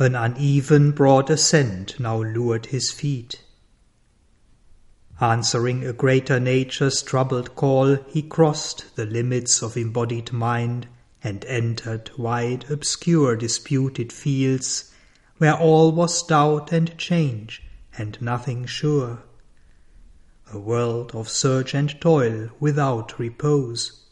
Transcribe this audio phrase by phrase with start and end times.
[0.00, 3.42] An uneven broad ascent now lured his feet.
[5.20, 10.86] Answering a greater nature's troubled call, he crossed the limits of embodied mind
[11.24, 14.92] and entered wide, obscure, disputed fields
[15.38, 17.64] where all was doubt and change
[17.96, 19.24] and nothing sure.
[20.52, 24.04] A world of search and toil without repose.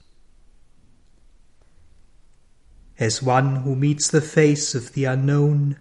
[2.99, 5.77] As one who meets the face of the unknown,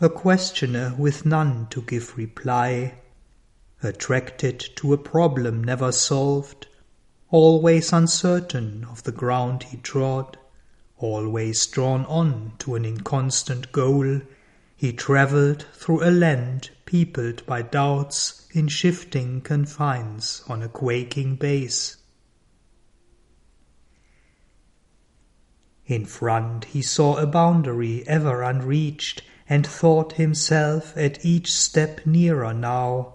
[0.00, 2.94] a questioner with none to give reply,
[3.82, 6.66] attracted to a problem never solved,
[7.28, 10.38] always uncertain of the ground he trod,
[10.96, 14.22] always drawn on to an inconstant goal,
[14.74, 21.98] he travelled through a land peopled by doubts in shifting confines on a quaking base.
[25.86, 32.52] In front he saw a boundary ever unreached, and thought himself at each step nearer
[32.52, 33.14] now,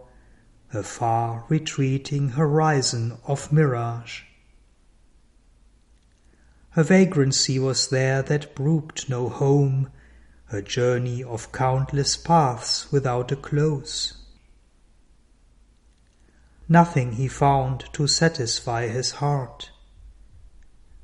[0.73, 4.22] a far retreating horizon of mirage.
[6.78, 9.91] A vagrancy was there that brooked no home,
[10.50, 14.13] a journey of countless paths without a close.
[16.69, 19.72] Nothing he found to satisfy his heart.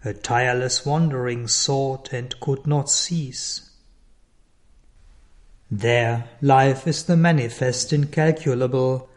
[0.03, 3.71] A tireless wandering sought and could not cease.
[5.69, 9.09] There life is the manifest incalculable,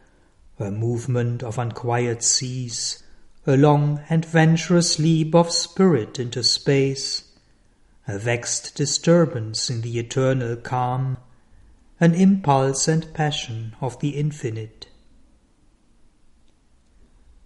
[0.58, 3.02] a movement of unquiet seas,
[3.46, 7.24] a long and venturous leap of spirit into space,
[8.08, 11.18] a vexed disturbance in the eternal calm,
[12.00, 14.89] an impulse and passion of the infinite.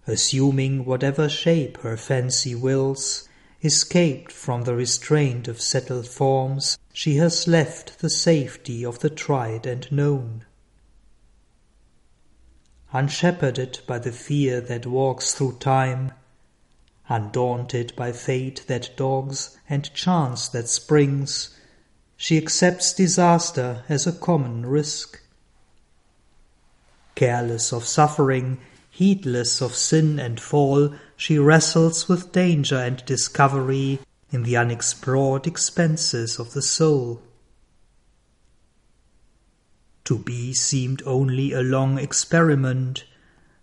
[0.07, 3.27] Assuming whatever shape her fancy wills,
[3.63, 9.65] escaped from the restraint of settled forms, she has left the safety of the tried
[9.65, 10.45] and known
[12.95, 16.13] unshepherded by the fear that walks through time,
[17.09, 21.49] undaunted by fate that dogs and chance that springs,
[22.15, 25.21] she accepts disaster as a common risk.
[27.15, 28.59] Careless of suffering,
[28.95, 33.99] heedless of sin and fall, she wrestles with danger and discovery
[34.31, 37.21] in the unexplored expanses of the soul.
[40.05, 43.03] To be seemed only a long experiment,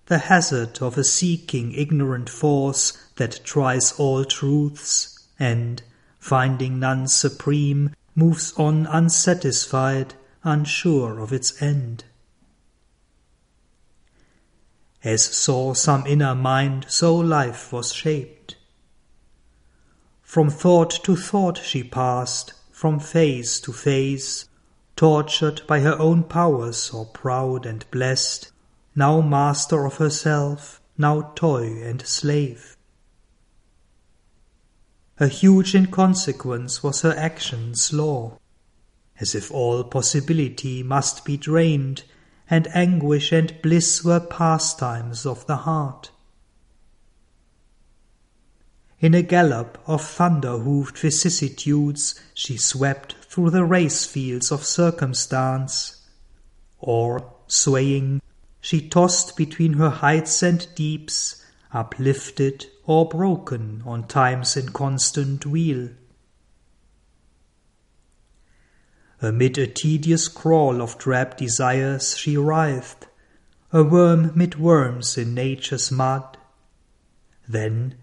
[0.05, 5.83] the hazard of a seeking ignorant force that tries all truths, and,
[6.19, 10.13] finding none supreme, moves on unsatisfied,
[10.45, 12.05] unsure of its end.
[15.05, 18.57] As saw some inner mind, so life was shaped.
[20.23, 24.47] From thought to thought she passed, from phase to phase,
[24.97, 28.53] tortured by her own powers, or proud and blessed,
[28.95, 32.77] now master of herself, now toy and slave.
[35.19, 38.39] A huge inconsequence was her action's law,
[39.21, 42.05] as if all possibility must be drained,
[42.49, 46.11] and anguish and bliss were pastimes of the heart.
[49.01, 56.07] In a gallop of thunder hoofed vicissitudes she swept through the race fields of circumstance,
[56.79, 58.23] or, swaying,
[58.61, 65.89] she tossed between her heights and deeps, uplifted or broken on time's inconstant wheel.
[69.25, 73.07] Amid a tedious crawl of drab desires she writhed,
[73.73, 76.37] a worm mid worms in nature's mud.
[77.49, 77.95] Then,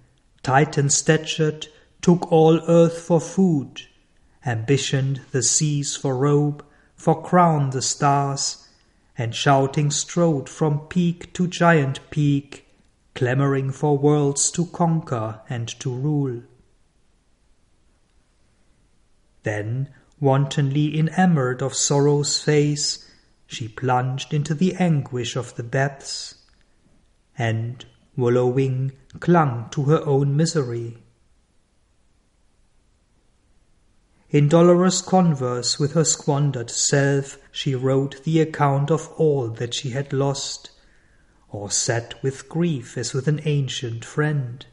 [0.44, 1.68] Titan statured,
[2.02, 3.82] took all earth for food,
[4.46, 6.64] ambitioned the seas for robe,
[6.96, 8.70] for crown the stars,
[9.18, 12.66] and shouting strode from peak to giant peak,
[13.14, 16.44] clamoring for worlds to conquer and to rule.
[19.44, 23.10] Then, wantonly enamoured of sorrow's face,
[23.48, 26.36] she plunged into the anguish of the depths,
[27.38, 27.86] and,
[28.16, 30.98] wallowing, clung to her own misery.
[34.30, 39.90] In dolorous converse with her squandered self, she wrote the account of all that she
[39.90, 40.70] had lost,
[41.50, 44.68] or sat with grief as with an ancient friend.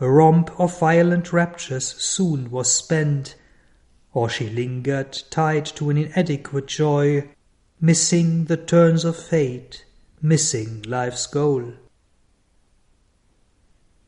[0.00, 3.34] A romp of violent raptures soon was spent,
[4.14, 7.28] or she lingered tied to an inadequate joy,
[7.82, 9.84] missing the turns of fate,
[10.22, 11.74] missing life's goal.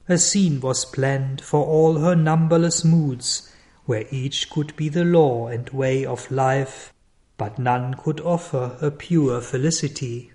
[0.08, 3.52] A scene was planned for all her numberless moods,
[3.84, 6.94] where each could be the law and way of life,
[7.36, 10.31] but none could offer a pure felicity.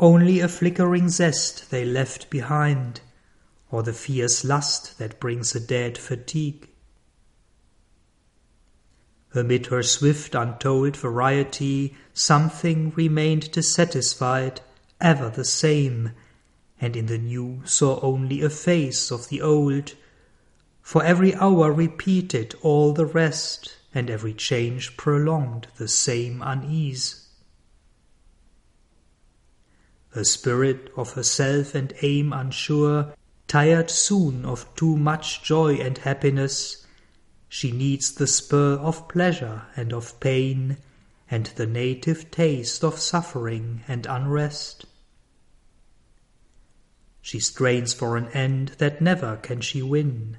[0.00, 3.00] Only a flickering zest they left behind,
[3.68, 6.68] or the fierce lust that brings a dead fatigue.
[9.34, 14.60] Amid her swift untold variety, something remained dissatisfied,
[15.00, 16.12] ever the same,
[16.80, 19.94] and in the new saw only a face of the old,
[20.80, 27.27] for every hour repeated all the rest, and every change prolonged the same unease.
[30.14, 33.14] A spirit of herself and aim unsure,
[33.46, 36.86] tired soon of too much joy and happiness,
[37.48, 40.78] she needs the spur of pleasure and of pain,
[41.30, 44.86] and the native taste of suffering and unrest.
[47.20, 50.38] She strains for an end that never can she win.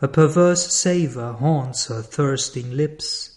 [0.00, 3.31] A perverse savour haunts her thirsting lips,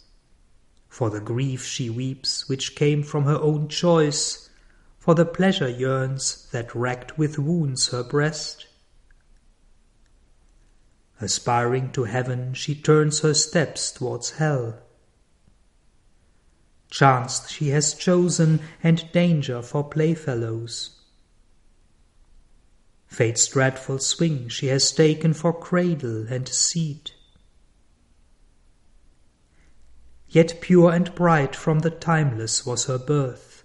[0.95, 4.49] for the grief she weeps which came from her own choice,
[4.97, 8.65] for the pleasure yearns that racked with wounds her breast.
[11.19, 14.79] Aspiring to heaven, she turns her steps towards hell.
[16.89, 20.91] Chance she has chosen, and danger for playfellows.
[23.05, 27.14] Fate's dreadful swing she has taken for cradle and seat.
[30.35, 33.63] Yet pure and bright from the timeless was her birth.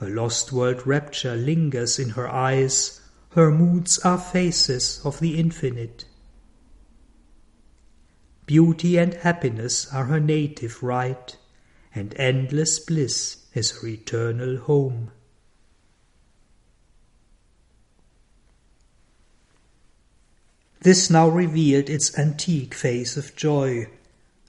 [0.00, 3.00] A lost world rapture lingers in her eyes,
[3.30, 6.04] her moods are faces of the infinite.
[8.46, 11.36] Beauty and happiness are her native right,
[11.92, 15.10] and endless bliss is her eternal home.
[20.82, 23.88] This now revealed its antique face of joy,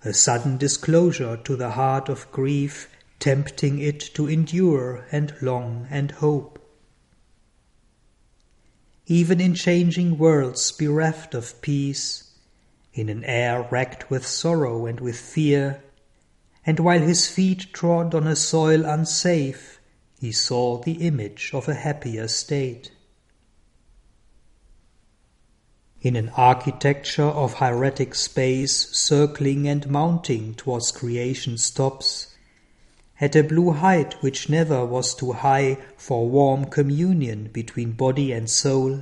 [0.05, 2.89] a sudden disclosure to the heart of grief,
[3.19, 6.59] tempting it to endure and long and hope.
[9.07, 12.31] Even in changing worlds bereft of peace,
[12.93, 15.83] in an air racked with sorrow and with fear,
[16.65, 19.79] and while his feet trod on a soil unsafe,
[20.19, 22.92] he saw the image of a happier state.
[26.03, 32.35] In an architecture of hieratic space circling and mounting towards creation's tops,
[33.21, 38.49] at a blue height which never was too high for warm communion between body and
[38.49, 39.01] soul,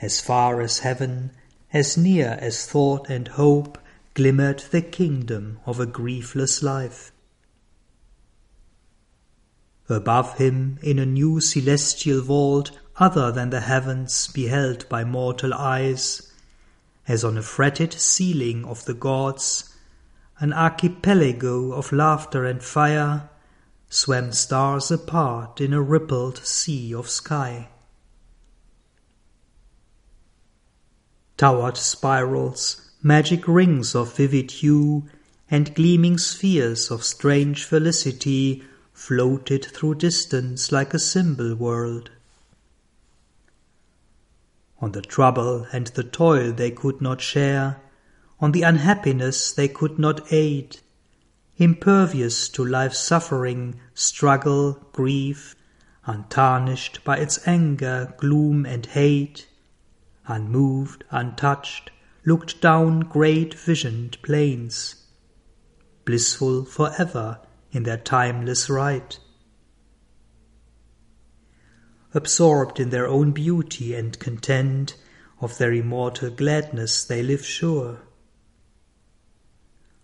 [0.00, 1.32] as far as heaven,
[1.72, 3.76] as near as thought and hope,
[4.14, 7.10] glimmered the kingdom of a griefless life.
[9.88, 12.70] Above him, in a new celestial vault,
[13.00, 16.30] other than the heavens beheld by mortal eyes,
[17.08, 19.74] as on a fretted ceiling of the gods,
[20.38, 23.28] an archipelago of laughter and fire,
[23.88, 27.68] swam stars apart in a rippled sea of sky.
[31.38, 35.08] Towered spirals, magic rings of vivid hue,
[35.50, 38.62] and gleaming spheres of strange felicity
[38.92, 42.10] floated through distance like a symbol world.
[44.82, 47.80] On the trouble and the toil they could not share,
[48.40, 50.78] on the unhappiness they could not aid,
[51.58, 55.54] impervious to life's suffering, struggle, grief,
[56.06, 59.48] untarnished by its anger, gloom, and hate,
[60.26, 61.90] unmoved, untouched,
[62.24, 65.04] looked down great visioned plains,
[66.06, 67.38] blissful for ever
[67.70, 69.19] in their timeless right
[72.12, 74.96] absorbed in their own beauty and content,
[75.40, 78.00] of their immortal gladness they live sure.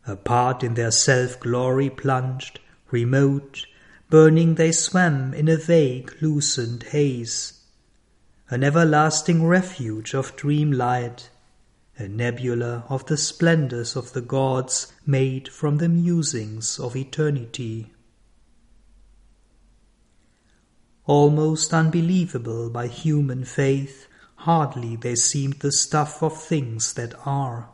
[0.07, 2.61] Apart in their self glory plunged,
[2.91, 3.67] remote,
[4.09, 7.61] burning they swam in a vague, lucent haze,
[8.49, 11.29] an everlasting refuge of dream light,
[11.99, 17.93] a nebula of the splendors of the gods made from the musings of eternity
[21.07, 27.71] almost unbelievable by human faith, hardly they seemed the stuff of things that are.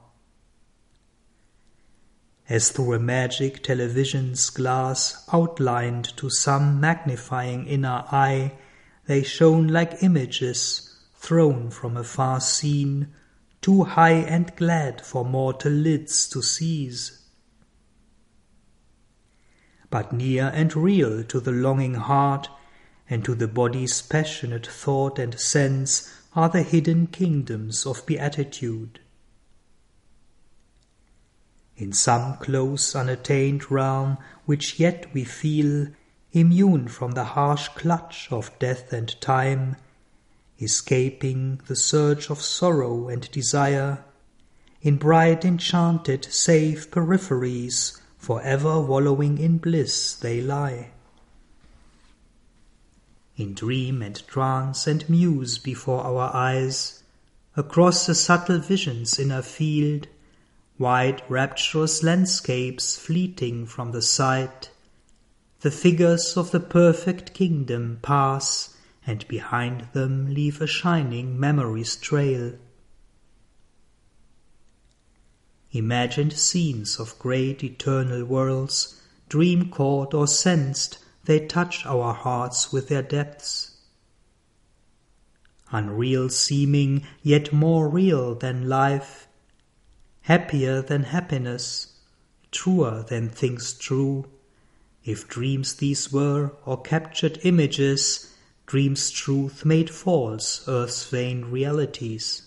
[2.49, 8.53] As through a magic television's glass outlined to some magnifying inner eye,
[9.07, 13.09] they shone like images thrown from a far scene,
[13.61, 17.25] too high and glad for mortal lids to seize.
[19.89, 22.49] But near and real to the longing heart,
[23.13, 29.01] and to the body's passionate thought and sense are the hidden kingdoms of beatitude.
[31.77, 34.17] In some close unattained realm
[34.47, 35.89] which yet we feel
[36.33, 39.77] immune from the harsh clutch of death and time,
[40.59, 44.03] escaping the surge of sorrow and desire,
[44.81, 50.93] in bright enchanted safe peripheries, for ever wallowing in bliss they lie.
[53.43, 57.03] In dream and trance and muse before our eyes,
[57.57, 60.07] across the subtle vision's inner field,
[60.79, 64.71] wide rapturous landscapes fleeting from the sight,
[65.63, 72.57] the figures of the perfect kingdom pass, and behind them leave a shining memory's trail.
[75.73, 82.89] Imagined scenes of great eternal worlds, dream caught or sensed, they touch our hearts with
[82.89, 83.77] their depths.
[85.71, 89.27] Unreal seeming, yet more real than life,
[90.23, 91.99] happier than happiness,
[92.51, 94.27] truer than things true.
[95.05, 98.35] If dreams these were, or captured images,
[98.67, 102.43] dreams truth made false earth's vain realities.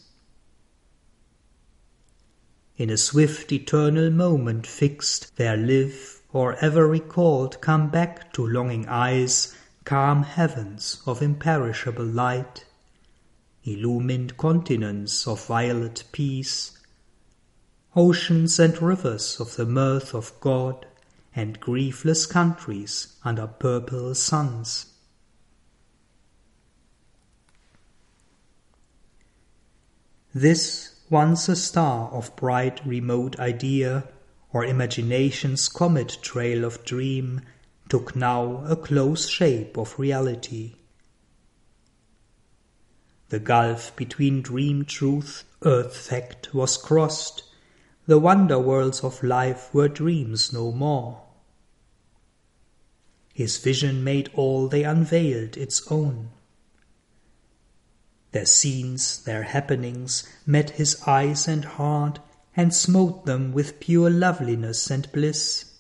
[2.78, 8.86] In a swift eternal moment fixed, there live, or ever recalled, come back to longing
[8.90, 12.66] eyes, calm heavens of imperishable light,
[13.64, 16.78] illumined continents of violet peace,
[17.96, 20.86] oceans and rivers of the mirth of God,
[21.34, 24.88] and griefless countries under purple suns.
[30.34, 34.10] This once a star of bright remote idea,
[34.56, 37.42] or imagination's comet trail of dream,
[37.90, 40.76] took now a close shape of reality.
[43.28, 47.44] The gulf between dream truth, earth fact was crossed,
[48.08, 51.22] the wonder worlds of life were dreams no more.
[53.34, 56.30] His vision made all they unveiled its own.
[58.32, 62.20] Their scenes, their happenings, met his eyes and heart,
[62.56, 65.72] and smote them with pure loveliness and bliss.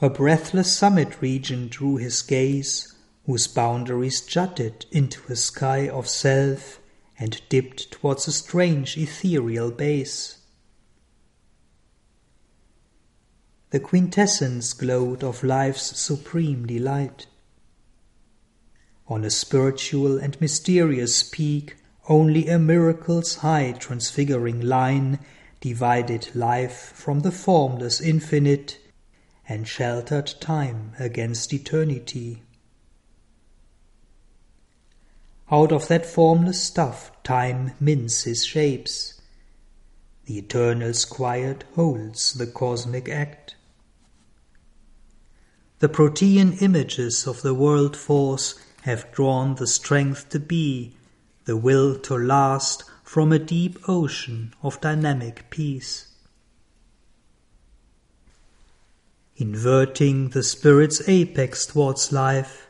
[0.00, 6.80] A breathless summit region drew his gaze, whose boundaries jutted into a sky of self
[7.18, 10.38] and dipped towards a strange ethereal base.
[13.70, 17.26] The quintessence glowed of life's supreme delight.
[19.06, 21.76] On a spiritual and mysterious peak,
[22.08, 25.18] only a miracle's high transfiguring line
[25.60, 28.78] divided life from the formless infinite
[29.48, 32.42] and sheltered time against eternity.
[35.50, 39.20] Out of that formless stuff time mints his shapes.
[40.24, 43.54] The eternal's quiet holds the cosmic act.
[45.80, 50.96] The protean images of the world force have drawn the strength to be,
[51.44, 56.08] the will to last from a deep ocean of dynamic peace.
[59.36, 62.68] Inverting the spirit's apex towards life,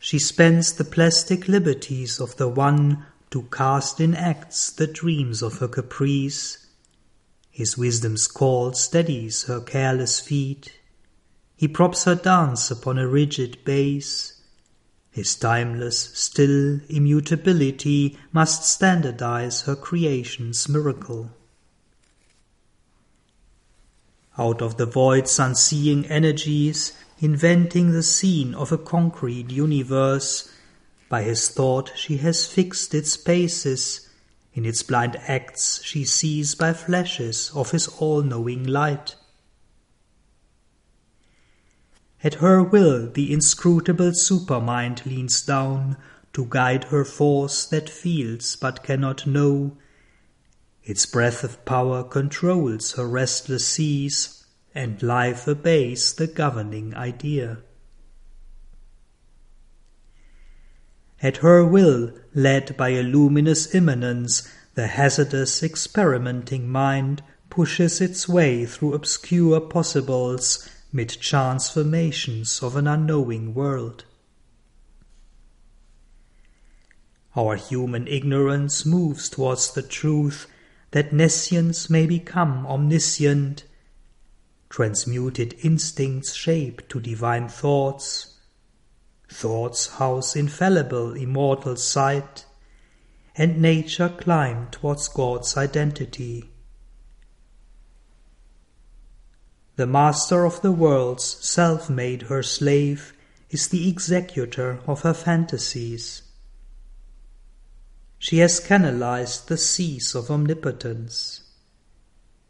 [0.00, 5.58] she spends the plastic liberties of the one to cast in acts the dreams of
[5.58, 6.66] her caprice.
[7.50, 10.78] His wisdom's call steadies her careless feet.
[11.56, 14.39] He props her dance upon a rigid base.
[15.10, 21.30] His timeless, still immutability must standardize her creation's miracle.
[24.38, 30.48] Out of the void's unseeing energies, inventing the scene of a concrete universe.
[31.08, 34.08] By his thought she has fixed its basis.
[34.54, 39.16] In its blind acts she sees by flashes of his all-knowing light.
[42.22, 45.96] At her will the inscrutable supermind leans down
[46.34, 49.78] to guide her force that feels but cannot know.
[50.84, 57.58] Its breath of power controls her restless seas and life obeys the governing idea.
[61.22, 68.64] At her will, led by a luminous immanence, the hazardous experimenting mind pushes its way
[68.66, 74.04] through obscure possibles mid transformations of an unknowing world.
[77.36, 80.46] Our human ignorance moves towards the truth
[80.90, 83.64] that nescience may become omniscient
[84.70, 88.38] transmuted instincts shape to divine thoughts.
[89.28, 92.46] Thought's house infallible, immortal sight,
[93.36, 96.50] and nature climb towards God's identity.
[99.80, 103.14] The master of the world's self made her slave
[103.48, 106.20] is the executor of her fantasies.
[108.18, 111.44] She has canalized the seas of omnipotence.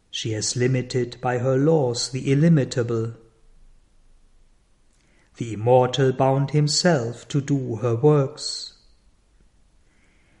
[0.09, 3.13] She has limited by her laws the illimitable.
[5.37, 8.73] The immortal bound himself to do her works.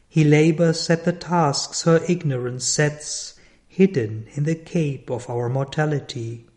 [0.09, 6.47] He labors at the tasks her ignorance sets, hidden in the cape of our mortality.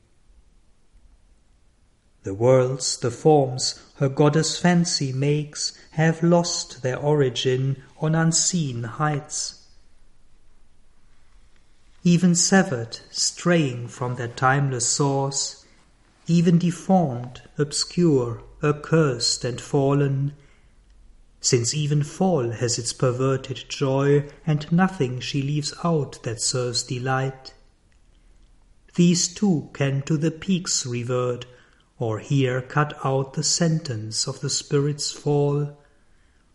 [2.24, 9.66] The worlds, the forms her goddess fancy makes, have lost their origin on unseen heights.
[12.02, 15.66] Even severed, straying from their timeless source,
[16.26, 20.32] even deformed, obscure, accursed, and fallen,
[21.42, 27.52] since even fall has its perverted joy, and nothing she leaves out that serves delight.
[28.94, 31.44] These too can to the peaks revert,
[31.98, 35.78] or here cut out the sentence of the Spirit's fall,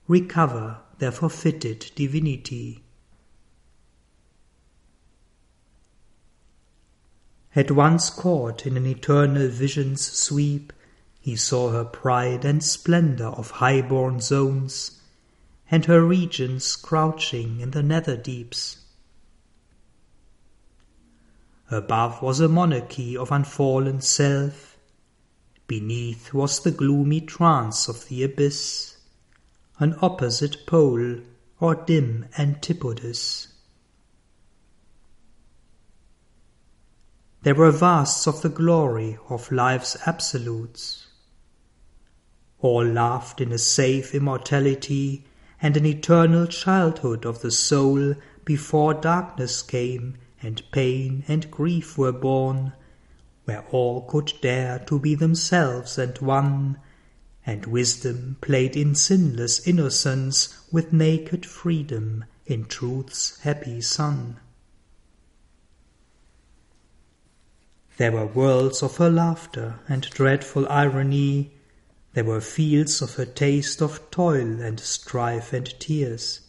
[0.07, 2.83] recover their forfeited divinity.
[7.55, 10.71] At once caught in an eternal vision's sweep,
[11.19, 15.01] he saw her pride and splendor of high-born zones,
[15.71, 18.77] and her regions crouching in the nether deeps.
[21.71, 24.68] Above was a monarchy of unfallen self,
[25.69, 28.97] beneath was the gloomy trance of the abyss,
[29.77, 31.19] an opposite pole
[31.59, 33.47] or dim antipodes.
[37.43, 41.05] There were vasts of the glory of life's absolutes.
[42.61, 45.25] All laughed in a safe immortality
[45.61, 52.11] and an eternal childhood of the soul before darkness came and pain and grief were
[52.11, 52.73] born,
[53.49, 56.77] where all could dare to be themselves and one,
[57.47, 64.39] and wisdom played in sinless innocence with naked freedom in truth's happy sun.
[67.97, 71.51] There were worlds of her laughter and dreadful irony,
[72.13, 76.41] there were fields of her taste of toil and strife and tears.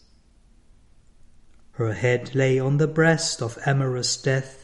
[1.73, 4.60] Her head lay on the breast of amorous death,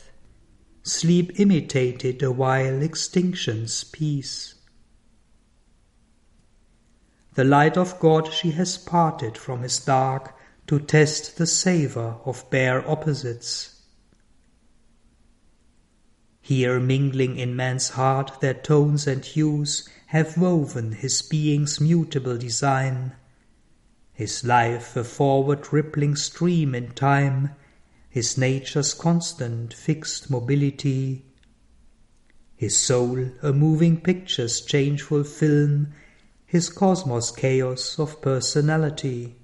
[0.86, 4.54] sleep imitated awhile extinction's peace.
[7.34, 10.36] The light of God she has parted from his dark
[10.68, 13.82] to test the savour of bare opposites.
[16.40, 23.12] Here mingling in man's heart their tones and hues have woven his being's mutable design,
[24.12, 27.56] his life a forward rippling stream in time,
[28.16, 31.22] his nature's constant fixed mobility,
[32.56, 35.92] his soul a moving picture's changeful film,
[36.46, 39.36] his cosmos chaos of personality.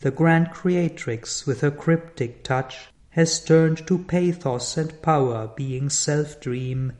[0.00, 6.92] The grand creatrix with her cryptic touch has turned to pathos and power being self-dream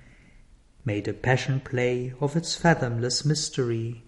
[0.82, 4.05] made a passion play of its fathomless mystery.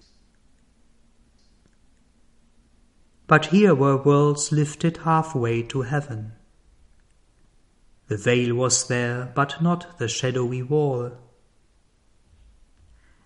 [3.28, 6.32] But here were worlds lifted halfway to heaven.
[8.08, 11.12] The veil was there, but not the shadowy wall.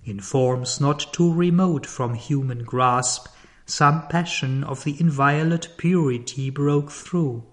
[0.05, 3.29] In forms not too remote from human grasp,
[3.65, 7.45] some passion of the inviolate purity broke through,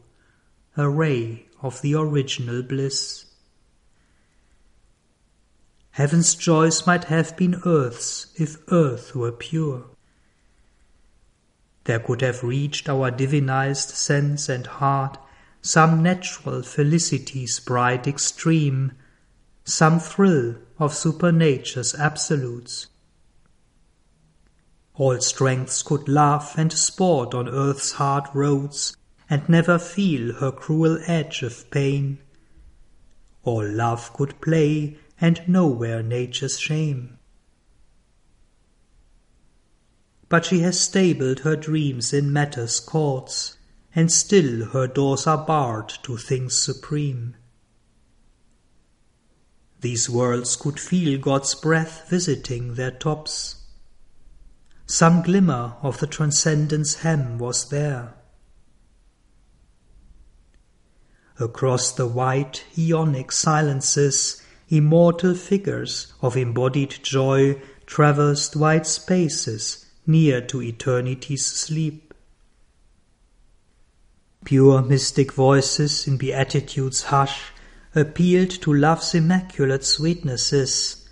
[0.76, 3.26] a ray of the original bliss.
[5.92, 9.86] Heaven's joys might have been earth's if earth were pure.
[11.90, 15.18] There could have reached our divinized sense and heart
[15.60, 18.92] some natural felicity's bright extreme,
[19.64, 22.86] some thrill of supernature's absolutes.
[24.94, 28.96] All strengths could laugh and sport on earth's hard roads,
[29.28, 32.20] and never feel her cruel edge of pain.
[33.42, 37.18] All love could play and nowhere nature's shame.
[40.30, 43.58] But she has stabled her dreams in matter's courts,
[43.96, 47.36] and still her doors are barred to things supreme.
[49.82, 53.56] These worlds could feel God's breath visiting their tops.
[54.86, 58.14] Some glimmer of the transcendent's hem was there.
[61.40, 70.60] Across the white, aeonic silences immortal figures of embodied joy traversed wide spaces near to
[70.60, 72.16] eternity's sleep.
[74.44, 77.52] Pure mystic voices in beatitude's hush
[77.94, 81.08] appealed to love's immaculate sweetnesses,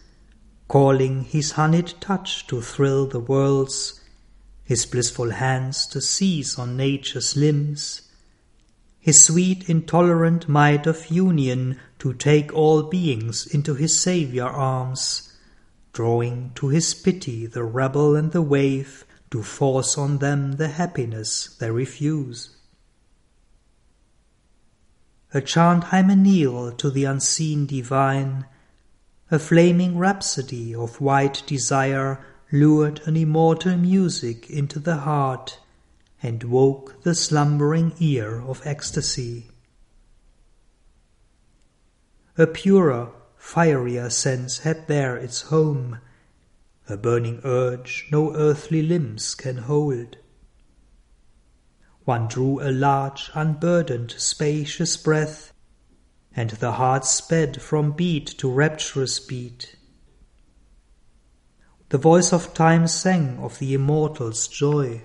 [0.68, 4.02] calling his honeyed touch to thrill the worlds,
[4.64, 8.02] his blissful hands to seize on nature's limbs,
[9.00, 15.27] his sweet intolerant might of union to take all beings into his Saviour arms,
[15.98, 21.58] drawing to his pity the rebel and the waif to force on them the happiness
[21.60, 22.56] they refuse.
[25.34, 28.46] A chant hymeneal to the unseen divine,
[29.32, 35.58] a flaming rhapsody of white desire lured an immortal music into the heart
[36.22, 39.48] and woke the slumbering ear of ecstasy.
[42.38, 43.10] A purer,
[43.48, 46.00] fierier sense had there its home,
[46.90, 50.18] a burning urge no earthly limbs can hold.
[52.04, 55.54] One drew a large, unburdened, spacious breath,
[56.36, 59.78] and the heart sped from beat to rapturous beat.
[61.88, 65.04] The voice of time sang of the immortal's joy.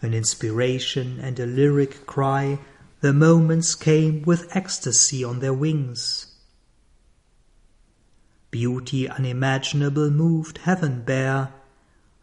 [0.00, 2.60] An inspiration and a lyric cry,
[3.00, 6.27] the moments came with ecstasy on their wings.
[8.50, 11.52] Beauty unimaginable moved heaven bare,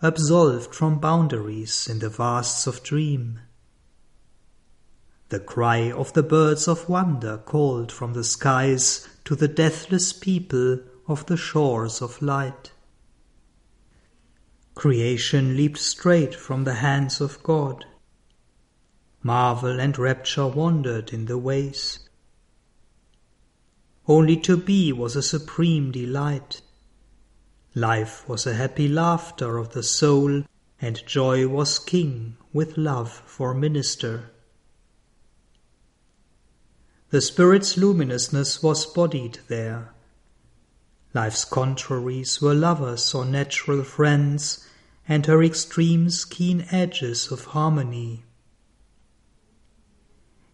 [0.02, 3.40] absolved from boundaries in the vasts of dream.
[5.30, 10.80] The cry of the birds of wonder called from the skies to the deathless people
[11.08, 12.72] of the shores of light.
[14.76, 17.86] Creation leaped straight from the hands of God.
[19.24, 22.05] Marvel and rapture wandered in the ways.
[24.08, 26.62] Only to be was a supreme delight.
[27.74, 30.44] Life was a happy laughter of the soul,
[30.80, 34.32] and joy was king with love for minister.
[37.10, 39.94] The Spirit's luminousness was bodied there.
[41.13, 44.68] Life's contraries were lovers or natural friends,
[45.08, 48.24] and her extremes keen edges of harmony.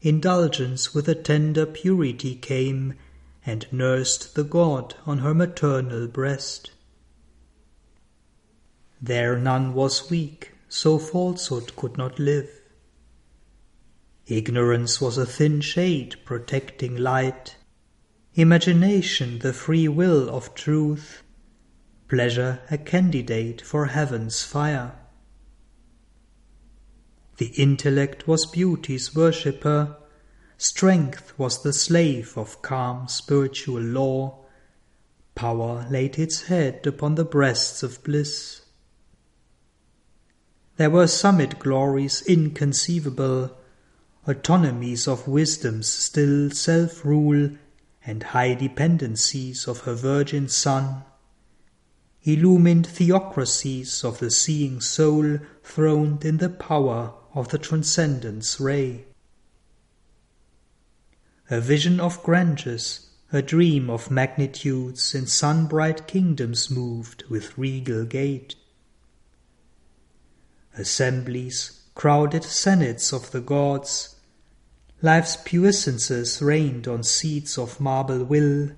[0.01, 2.93] Indulgence with a tender purity came,
[3.45, 6.71] and nursed the God on her maternal breast.
[9.01, 12.49] There none was weak, so falsehood could not live.
[14.27, 17.57] Ignorance was a thin shade protecting light,
[18.35, 21.23] imagination the free will of truth,
[22.07, 24.93] pleasure a candidate for heaven's fire.
[27.37, 29.97] The intellect was beauty's worshipper,
[30.63, 34.45] Strength was the slave of calm spiritual law.
[35.33, 38.61] Power laid its head upon the breasts of bliss.
[40.77, 43.57] There were summit glories inconceivable,
[44.27, 47.57] autonomies of wisdom's still self rule,
[48.05, 51.03] and high dependencies of her virgin Sun,
[52.21, 59.07] illumined theocracies of the seeing soul throned in the power of the transcendent's ray
[61.51, 68.55] a vision of grandeurs, a dream of magnitudes in sun-bright kingdoms moved with regal gait.
[70.77, 74.15] Assemblies, crowded senates of the gods,
[75.01, 78.71] life's puissances reigned on seats of marble will,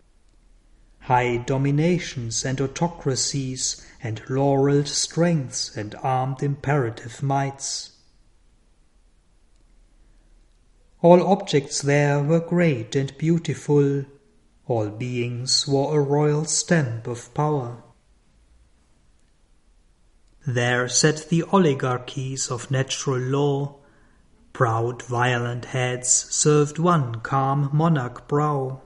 [1.01, 7.91] high dominations and autocracies and laurelled strengths and armed imperative mights.
[11.03, 14.05] All objects there were great and beautiful,
[14.67, 17.83] all beings wore a royal stamp of power.
[20.47, 23.75] There sat the oligarchies of natural law,
[24.53, 28.81] proud violent heads served one calm monarch brow.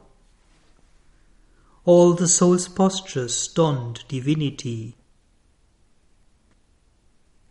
[1.86, 4.97] All the soul's postures donned divinity,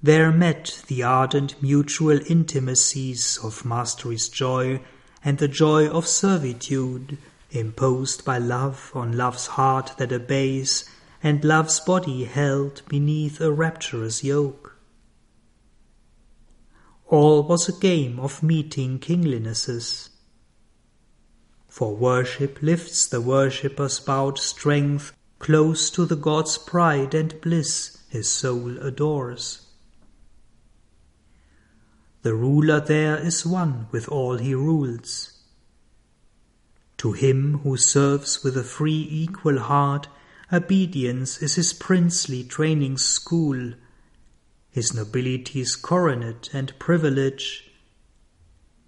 [0.07, 4.81] there met the ardent mutual intimacies of mastery's joy
[5.25, 7.19] and the joy of servitude,
[7.51, 10.89] imposed by love on love's heart that obeys,
[11.25, 14.79] and love's body held beneath a rapturous yoke.
[17.09, 20.11] All was a game of meeting kinglinesses.
[21.67, 28.29] For worship lifts the worshipper's bowed strength close to the God's pride and bliss his
[28.29, 29.66] soul adores.
[32.27, 35.31] The ruler there is one with all he rules.
[36.97, 40.09] To him who serves with a free equal heart,
[40.53, 43.75] obedience is his princely training school,
[44.73, 47.71] his nobility's coronet and privilege.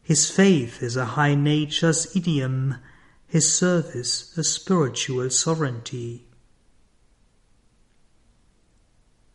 [0.03, 2.79] His faith is a high nature's idiom,
[3.29, 6.27] his service a spiritual sovereignty.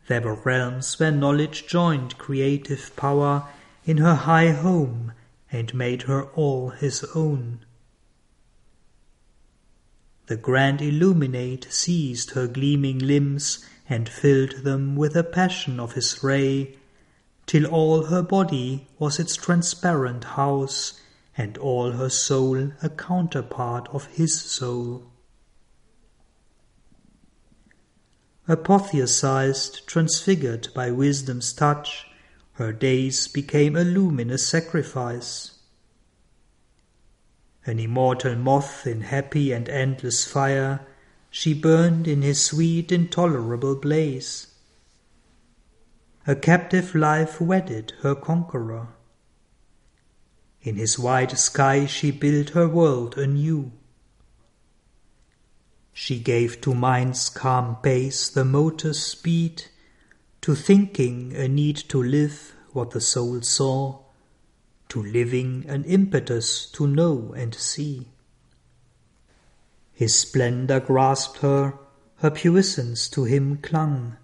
[0.08, 3.48] There were realms where knowledge joined creative power
[3.84, 5.12] in her high home
[5.52, 7.64] and made her all his own.
[10.26, 16.24] The grand illuminate seized her gleaming limbs and filled them with the passion of his
[16.24, 16.76] ray,
[17.46, 20.98] till all her body was its transparent house,
[21.36, 25.10] and all her soul a counterpart of his soul.
[28.48, 32.06] Apotheosized, transfigured by wisdom's touch,
[32.54, 35.58] her days became a luminous sacrifice.
[37.66, 40.86] An immortal moth in happy and endless fire,
[41.30, 44.48] she burned in his sweet intolerable blaze.
[46.26, 48.88] A captive life wedded her conqueror.
[50.62, 53.72] In his wide sky she built her world anew.
[55.92, 59.64] She gave to mind's calm pace the motor's speed,
[60.44, 63.98] to thinking a need to live what the soul saw,
[64.90, 68.06] to living an impetus to know and see.
[69.94, 71.78] His splendor grasped her,
[72.16, 74.18] her puissance to him clung.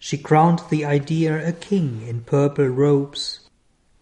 [0.00, 3.48] She crowned the idea a king in purple robes,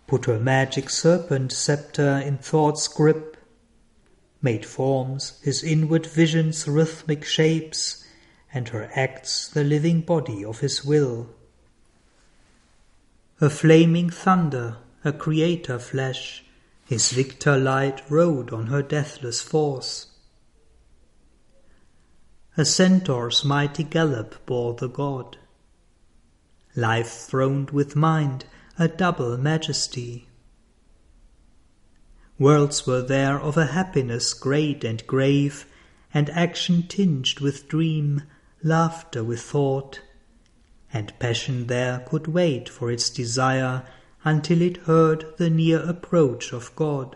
[0.06, 3.36] put her magic serpent sceptre in thought's grip,
[4.40, 8.03] made forms his inward vision's rhythmic shapes,
[8.54, 11.28] and her acts the living body of his will.
[13.40, 16.44] A flaming thunder, a creator flash,
[16.86, 20.06] his victor light rode on her deathless force.
[22.56, 25.36] A centaur's mighty gallop bore the god.
[26.76, 28.44] Life throned with mind,
[28.78, 30.28] a double majesty.
[32.38, 35.66] Worlds were there of a happiness great and grave,
[36.12, 38.22] and action tinged with dream,
[38.64, 40.00] laughter with thought,
[40.92, 43.84] and passion there could wait for its desire
[44.24, 47.14] until it heard the near approach of God.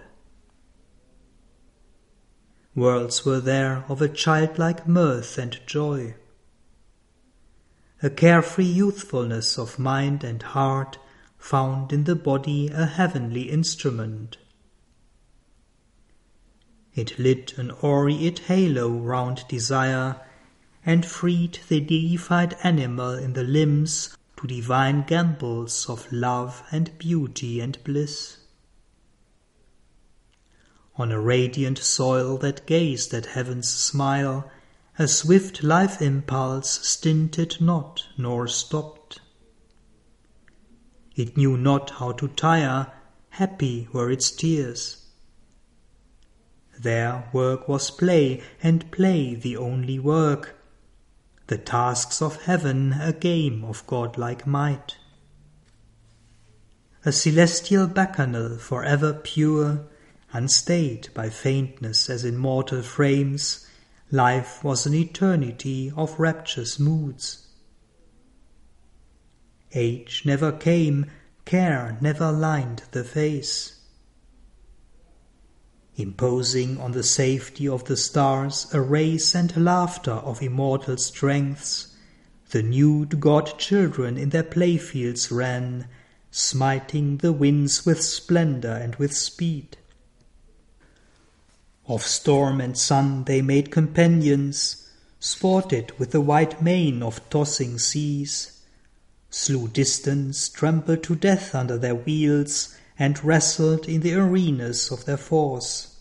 [2.75, 6.15] Worlds were there of a childlike mirth and joy,
[8.03, 10.99] a carefree youthfulness of mind and heart
[11.39, 14.37] found in the body a heavenly instrument.
[16.95, 20.21] It lit an aureate halo round desire,
[20.85, 27.61] and freed the deified animal in the limbs to divine gambols of love and beauty
[27.61, 28.39] and bliss.
[30.97, 34.51] On a radiant soil that gazed at heaven's smile,
[34.99, 39.21] a swift life impulse stinted not nor stopped.
[41.15, 42.93] It knew not how to tire,
[43.31, 45.07] happy were its tears.
[46.79, 50.58] There work was play, and play the only work,
[51.49, 54.97] the tasks of heaven a game of godlike might.
[57.05, 59.87] A celestial bacchanal for ever pure,
[60.33, 63.67] unstayed by faintness as in mortal frames,
[64.11, 67.47] life was an eternity of rapturous moods.
[69.75, 71.07] Age never came,
[71.47, 73.78] care never lined the face.
[75.99, 81.89] Imposing on the safety of the stars a race and laughter of immortal strengths,
[82.51, 85.89] the nude god children in their playfields ran,
[86.31, 89.77] smiting the winds with splendor and with speed.
[91.89, 98.53] Of storm and sun they made companions, sported with the white mane of tossing seas
[99.31, 105.17] slew distance, trampled to death under their wheels, and wrestled in the arenas of their
[105.17, 106.01] force.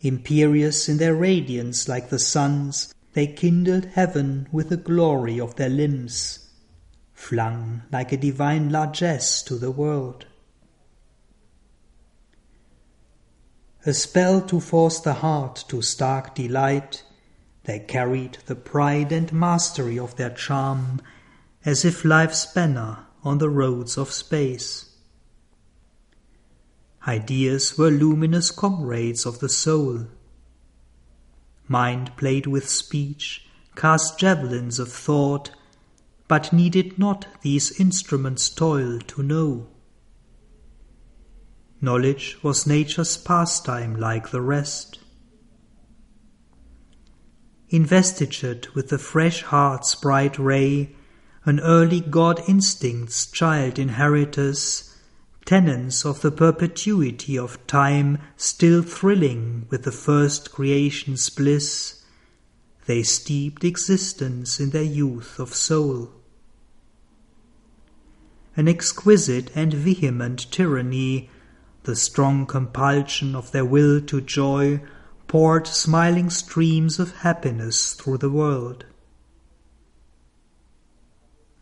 [0.00, 5.68] Imperious in their radiance like the suns, they kindled heaven with the glory of their
[5.68, 6.50] limbs,
[7.12, 10.26] flung like a divine largesse to the world.
[13.86, 17.04] A spell to force the heart to stark delight,
[17.64, 21.00] they carried the pride and mastery of their charm
[21.64, 24.90] as if life's banner on the roads of space.
[27.08, 30.06] Ideas were luminous comrades of the soul.
[31.66, 35.50] Mind played with speech, cast javelins of thought,
[36.28, 39.66] but needed not these instruments toil to know.
[41.84, 44.98] knowledge was nature's pastime like the rest.
[47.68, 50.96] Investitured with the fresh heart's bright ray,
[51.46, 54.96] an early God instinct's child inheritors,
[55.44, 62.02] tenants of the perpetuity of time still thrilling with the first creation's bliss,
[62.86, 66.10] they steeped existence in their youth of soul.
[68.56, 71.28] An exquisite and vehement tyranny,
[71.82, 74.80] the strong compulsion of their will to joy,
[75.26, 78.86] poured smiling streams of happiness through the world.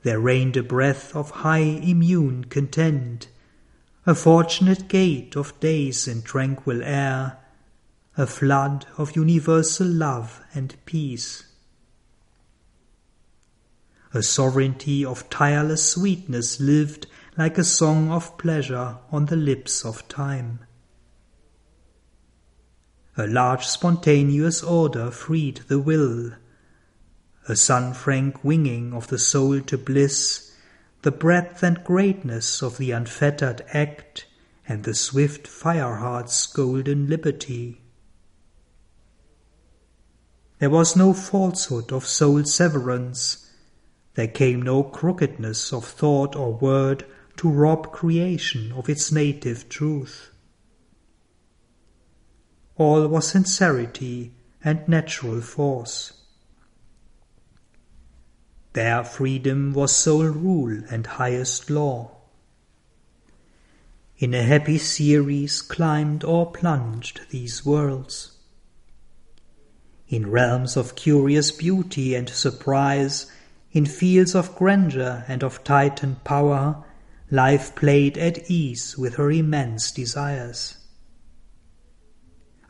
[0.02, 3.28] There reigned a breath of high immune content,
[4.04, 7.38] a fortunate gait of days in tranquil air,
[8.16, 11.44] a flood of universal love and peace.
[14.12, 17.06] A sovereignty of tireless sweetness lived
[17.38, 20.58] like a song of pleasure on the lips of time.
[23.16, 26.32] A large spontaneous order freed the will,
[27.48, 30.54] a sun-frank winging of the soul to bliss,
[31.02, 34.26] the breadth and greatness of the unfettered act,
[34.68, 37.80] and the swift fire heart's golden liberty.
[40.60, 43.50] There was no falsehood of soul severance.
[44.14, 47.04] There came no crookedness of thought or word
[47.38, 50.30] to rob creation of its native truth.
[52.76, 56.21] All was sincerity and natural force.
[58.74, 62.10] There freedom was sole rule and highest law.
[64.16, 68.38] In a happy series climbed or plunged these worlds.
[70.08, 73.30] In realms of curious beauty and surprise,
[73.72, 76.84] in fields of grandeur and of Titan power,
[77.30, 80.76] life played at ease with her immense desires.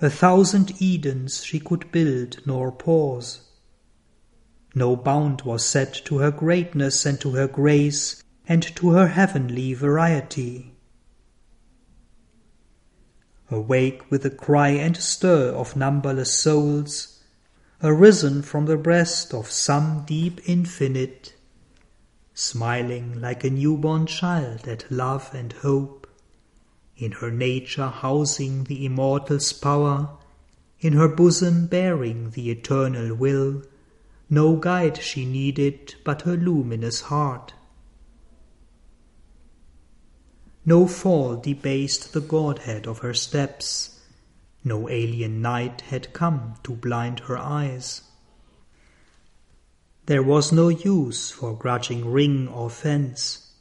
[0.00, 3.51] A thousand Edens she could build nor pause.
[4.74, 9.74] No bound was set to her greatness and to her grace and to her heavenly
[9.74, 10.74] variety.
[13.50, 17.20] Awake with the cry and stir of numberless souls,
[17.82, 21.34] arisen from the breast of some deep infinite,
[22.32, 26.06] smiling like a newborn child at love and hope,
[26.96, 30.16] in her nature housing the immortal's power,
[30.80, 33.62] in her bosom bearing the eternal will,
[34.32, 37.52] no guide she needed but her luminous heart.
[40.64, 44.00] No fall debased the Godhead of her steps,
[44.64, 48.00] no alien night had come to blind her eyes.
[50.06, 53.52] There was no use for grudging ring or fence.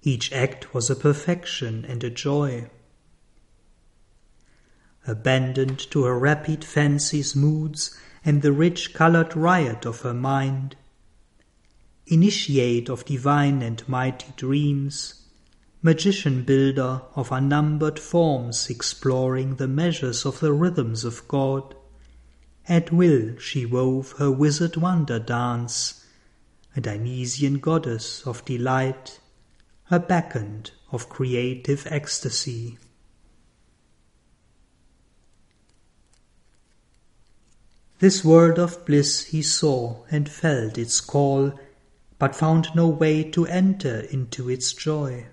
[0.00, 2.70] Each act was a perfection and a joy.
[5.08, 10.74] Abandoned to her rapid fancy's moods and the rich colored riot of her mind,
[12.08, 15.22] initiate of divine and mighty dreams,
[15.80, 21.72] magician builder of unnumbered forms exploring the measures of the rhythms of God.
[22.68, 26.04] At will she wove her wizard wonder dance,
[26.74, 29.20] a Dionysian goddess of delight,
[29.88, 32.76] a bacchant of creative ecstasy.
[38.06, 41.58] This world of bliss he saw and felt its call,
[42.20, 45.26] but found no way to enter into its joy.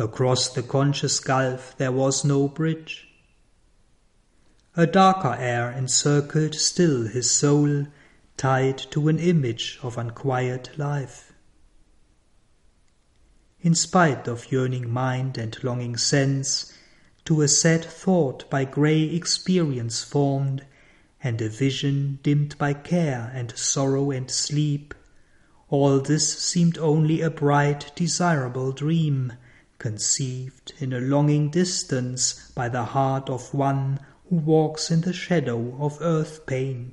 [0.00, 3.06] Across the conscious gulf there was no bridge.
[4.76, 7.86] A darker air encircled still his soul,
[8.36, 11.32] tied to an image of unquiet life.
[13.60, 16.72] In spite of yearning mind and longing sense,
[17.24, 20.64] to a sad thought by grey experience formed,
[21.22, 24.94] and a vision dimmed by care and sorrow and sleep,
[25.70, 29.32] all this seemed only a bright, desirable dream,
[29.78, 35.76] conceived in a longing distance by the heart of one who walks in the shadow
[35.80, 36.92] of earth pain.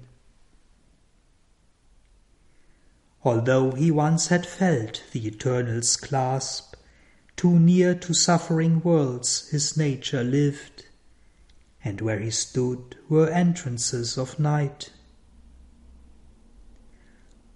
[3.24, 6.70] Although he once had felt the Eternal's clasp,
[7.36, 10.86] too near to suffering worlds his nature lived,
[11.84, 14.91] and where he stood were entrances of night.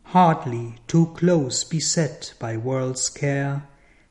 [0.04, 3.68] Hardly too close beset by world's care,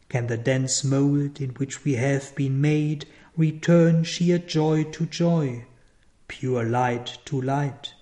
[0.08, 3.06] can the dense mould in which we have been made
[3.36, 5.64] return sheer joy to joy,
[6.28, 7.94] pure light to light?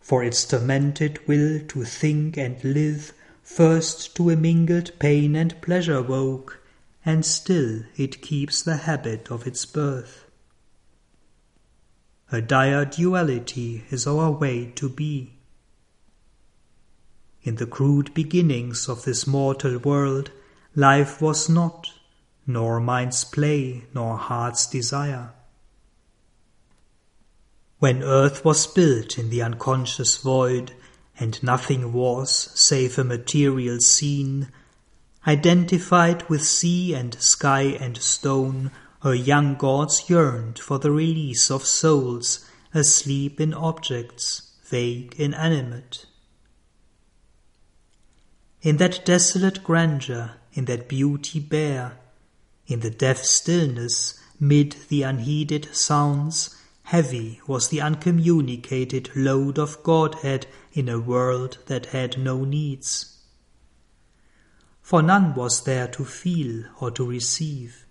[0.00, 3.12] For its tormented will to think and live
[3.48, 6.60] first to a mingled pain and pleasure woke,
[7.04, 10.26] and still it keeps the habit of its birth.
[12.30, 15.32] A dire duality is our way to be.
[17.42, 20.30] In the crude beginnings of this mortal world,
[20.76, 21.90] life was not,
[22.46, 25.30] nor mind's play, nor heart's desire.
[27.78, 30.74] When earth was built in the unconscious void,
[31.18, 34.48] and nothing was save a material scene,
[35.26, 38.70] identified with sea and sky and stone,
[39.02, 42.44] her young gods yearned for the release of souls
[42.74, 46.06] asleep in objects, vague, inanimate.
[48.60, 51.98] In that desolate grandeur, in that beauty bare,
[52.66, 56.54] in the deaf stillness, mid the unheeded sounds,
[56.88, 60.46] Heavy was the uncommunicated load of Godhead
[60.78, 63.16] in a world that had no needs.
[64.80, 67.84] For none was there to feel or to receive.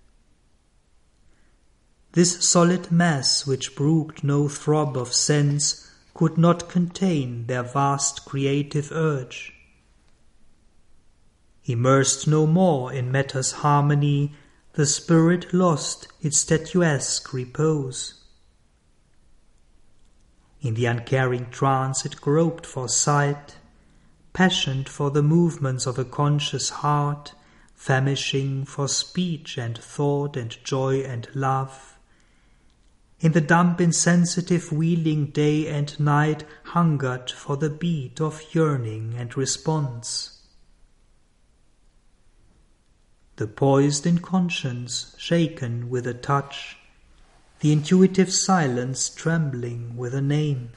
[2.13, 8.91] This solid mass which brooked no throb of sense could not contain their vast creative
[8.91, 9.53] urge.
[11.65, 14.33] Immersed no more in matter's harmony,
[14.73, 18.23] the spirit lost its statuesque repose.
[20.62, 23.58] In the uncaring trance it groped for sight,
[24.34, 27.34] passioned for the movements of a conscious heart,
[27.76, 31.97] famishing for speech and thought and joy and love.
[33.20, 39.36] In the dumb insensitive wheeling day and night hungered for the beat of yearning and
[39.36, 40.41] response.
[43.38, 46.76] The poised Inconscient, shaken with a touch,
[47.60, 50.70] the intuitive silence trembling with a name.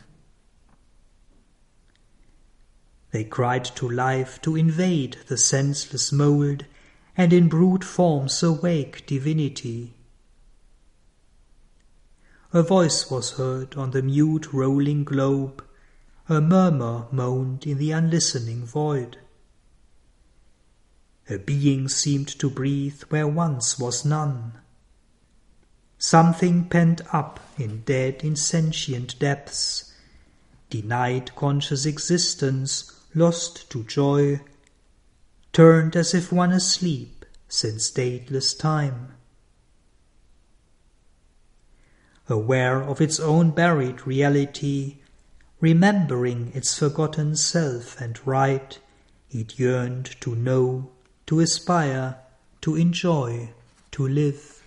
[3.10, 6.64] They cried to life to invade the senseless mould
[7.16, 9.94] and in brute forms awake divinity.
[12.52, 15.62] A voice was heard on the mute rolling globe,
[16.28, 19.18] a murmur moaned in the unlistening void.
[21.28, 24.59] A being seemed to breathe where once was none
[26.00, 29.92] something pent up in dead insentient depths,
[30.70, 34.40] denied conscious existence, lost to joy,
[35.52, 39.14] turned as if one asleep since dateless time.
[42.28, 44.98] Aware of its own buried reality,
[45.60, 48.78] remembering its forgotten self and right,
[49.30, 50.90] it yearned to know,
[51.26, 52.16] to aspire,
[52.62, 53.50] to enjoy,
[53.90, 54.59] to live.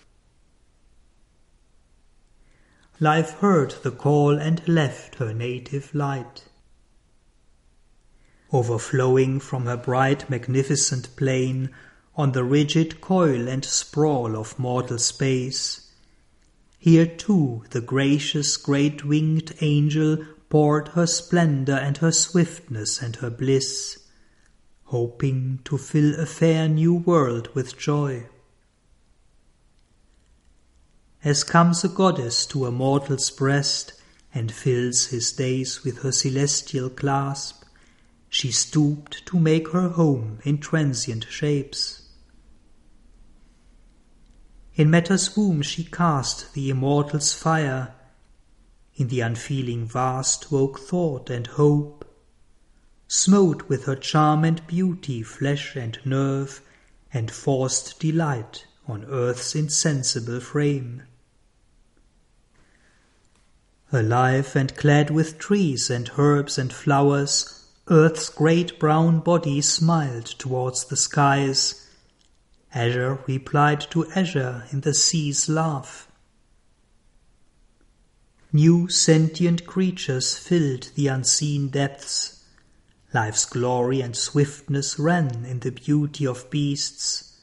[3.00, 6.44] Life heard the call and left her native light.
[8.52, 11.70] Overflowing from her bright magnificent plain
[12.14, 15.90] on the rigid coil and sprawl of mortal space,
[16.78, 23.30] here too the gracious great winged angel poured her splendor and her swiftness and her
[23.30, 23.98] bliss,
[24.84, 28.28] hoping to fill a fair new world with joy
[31.24, 33.94] as comes a goddess to a mortal's breast,
[34.34, 37.64] and fills his days with her celestial clasp,
[38.28, 42.02] she stooped to make her home in transient shapes.
[44.74, 47.94] In matter's womb she cast the immortal's fire,
[48.96, 52.04] in the unfeeling vast woke thought and hope,
[53.08, 56.60] smote with her charm and beauty flesh and nerve,
[57.14, 61.02] and forced delight on earth's insensible frame.
[63.94, 70.86] Alive and clad with trees and herbs and flowers, Earth's great brown body smiled towards
[70.86, 71.86] the skies.
[72.74, 76.08] Azure replied to azure in the sea's laugh.
[78.52, 82.42] New sentient creatures filled the unseen depths.
[83.12, 87.42] Life's glory and swiftness ran in the beauty of beasts.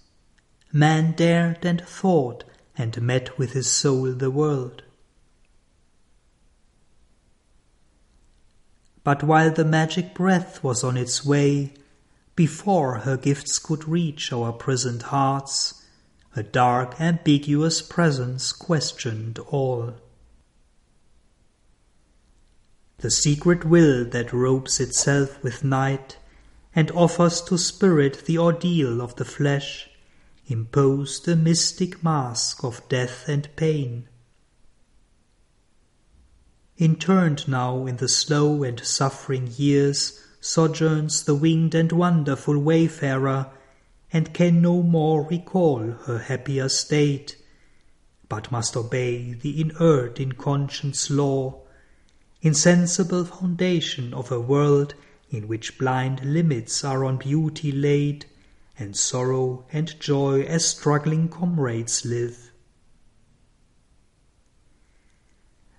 [0.73, 2.43] Man dared and thought
[2.77, 4.83] and met with his soul the world.
[9.03, 11.73] But while the magic breath was on its way,
[12.35, 15.83] before her gifts could reach our prisoned hearts,
[16.35, 19.95] a dark, ambiguous presence questioned all.
[22.99, 26.17] The secret will that robes itself with night
[26.75, 29.89] and offers to spirit the ordeal of the flesh
[30.47, 34.07] imposed a mystic mask of death and pain
[36.81, 43.45] interned now in the slow and suffering years sojourns the winged and wonderful wayfarer,
[44.11, 47.37] and can no more recall her happier state,
[48.27, 51.61] but must obey the inert Inconscient's law,
[52.41, 54.95] insensible foundation of a world
[55.29, 58.25] in which blind limits are on beauty laid,
[58.79, 62.50] and sorrow and joy as struggling comrades live.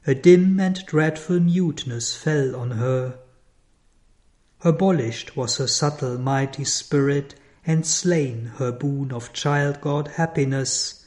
[0.04, 3.20] A dim and dreadful muteness fell on her.
[4.62, 11.04] Abolished was her subtle mighty spirit, and slain her boon of child god happiness,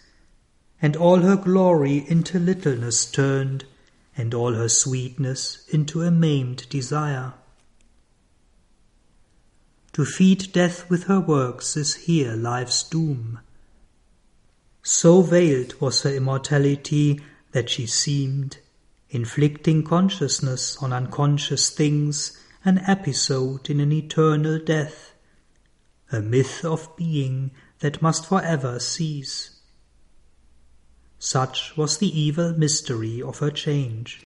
[0.82, 3.66] and all her glory into littleness turned,
[4.16, 7.34] and all her sweetness into a maimed desire.
[9.92, 13.40] To feed death with her works is here life's doom.
[14.84, 17.20] So veiled was her immortality
[17.52, 18.60] that she seemed,
[19.16, 25.14] inflicting consciousness on unconscious things, an episode in an eternal death,
[26.12, 29.62] a myth of being that must forever cease.
[31.18, 34.22] Such was the evil mystery of her change.